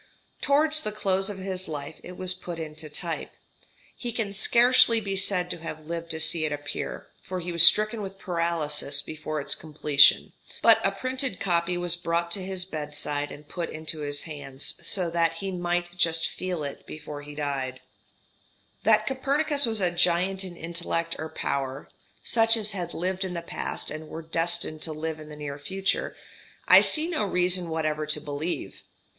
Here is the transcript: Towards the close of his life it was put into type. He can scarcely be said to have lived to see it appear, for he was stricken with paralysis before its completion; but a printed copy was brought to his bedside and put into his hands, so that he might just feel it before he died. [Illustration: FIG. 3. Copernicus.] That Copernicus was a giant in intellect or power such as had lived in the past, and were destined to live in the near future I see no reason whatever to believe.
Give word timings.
Towards 0.41 0.79
the 0.81 0.91
close 0.91 1.29
of 1.29 1.37
his 1.37 1.67
life 1.67 1.99
it 2.03 2.17
was 2.17 2.33
put 2.33 2.57
into 2.57 2.89
type. 2.89 3.29
He 3.95 4.11
can 4.11 4.33
scarcely 4.33 4.99
be 4.99 5.15
said 5.15 5.51
to 5.51 5.59
have 5.59 5.85
lived 5.85 6.09
to 6.09 6.19
see 6.19 6.43
it 6.43 6.51
appear, 6.51 7.05
for 7.23 7.39
he 7.39 7.51
was 7.51 7.61
stricken 7.63 8.01
with 8.01 8.17
paralysis 8.17 9.03
before 9.03 9.39
its 9.39 9.53
completion; 9.53 10.33
but 10.63 10.83
a 10.83 10.91
printed 10.91 11.39
copy 11.39 11.77
was 11.77 11.95
brought 11.95 12.31
to 12.31 12.43
his 12.43 12.65
bedside 12.65 13.31
and 13.31 13.47
put 13.47 13.69
into 13.69 13.99
his 13.99 14.23
hands, 14.23 14.79
so 14.83 15.07
that 15.11 15.33
he 15.33 15.51
might 15.51 15.95
just 15.95 16.27
feel 16.27 16.63
it 16.63 16.87
before 16.87 17.21
he 17.21 17.35
died. 17.35 17.79
[Illustration: 18.83 19.01
FIG. 19.05 19.05
3. 19.05 19.05
Copernicus.] 19.05 19.05
That 19.05 19.07
Copernicus 19.61 19.65
was 19.67 19.81
a 19.81 19.91
giant 19.95 20.43
in 20.43 20.57
intellect 20.57 21.15
or 21.19 21.29
power 21.29 21.89
such 22.23 22.57
as 22.57 22.71
had 22.71 22.95
lived 22.95 23.23
in 23.23 23.35
the 23.35 23.43
past, 23.43 23.91
and 23.91 24.09
were 24.09 24.23
destined 24.23 24.81
to 24.81 24.93
live 24.93 25.19
in 25.19 25.29
the 25.29 25.35
near 25.35 25.59
future 25.59 26.15
I 26.67 26.81
see 26.81 27.07
no 27.07 27.23
reason 27.23 27.69
whatever 27.69 28.07
to 28.07 28.19
believe. 28.19 28.81